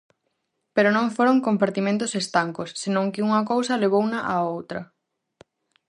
Pero 0.75 0.89
non 0.95 1.13
foron 1.15 1.43
compartimentos 1.47 2.11
estancos, 2.21 2.69
senón 2.81 3.05
que 3.13 3.25
unha 3.27 3.41
cousa 3.51 3.81
levouna 3.83 4.19
á 4.31 4.35
outra. 4.55 4.81